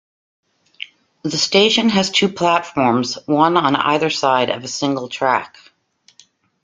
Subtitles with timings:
[1.21, 5.55] The station has two platforms, one on either side of a single track.